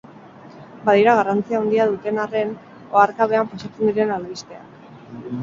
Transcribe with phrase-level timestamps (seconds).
[0.87, 2.55] Badira garrantzia handia duten arren,
[2.95, 4.85] oharkabean pasatzen diren albisteak.